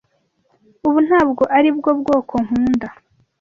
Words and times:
Ubu 0.87 0.99
ntabwo 1.07 1.43
aribwo 1.57 1.89
bwoko 1.99 2.33
nkunda. 2.45 2.87